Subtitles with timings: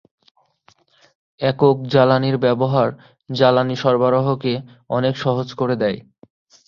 [1.41, 2.87] একক জ্বালানির ব্যবহার
[3.29, 4.53] জ্বালানি সরবরাহকে
[4.89, 5.97] অনেক সহজ করে দেয়।